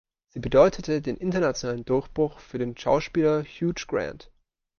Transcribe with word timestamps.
Sie 0.29 0.39
bedeutete 0.39 0.99
den 1.03 1.15
internationalen 1.15 1.85
Durchbruch 1.85 2.39
für 2.39 2.57
den 2.57 2.75
Schauspieler 2.75 3.43
Hugh 3.43 3.85
Grant. 3.85 4.31